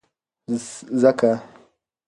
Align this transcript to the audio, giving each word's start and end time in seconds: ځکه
ځکه 1.01 1.31